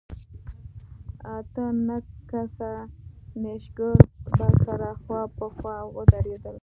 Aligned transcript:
اته 1.35 1.63
نه 1.87 1.97
کسه 2.29 2.71
نېشګر 3.41 3.97
به 4.35 4.47
سره 4.65 4.89
خوا 5.01 5.21
په 5.37 5.45
خوا 5.55 5.75
ودرېدل. 5.95 6.55